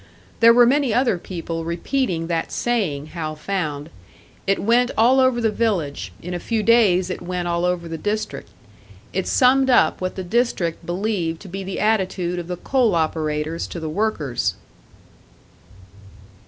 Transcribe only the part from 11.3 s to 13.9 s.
to be the attitude of the coal operators to the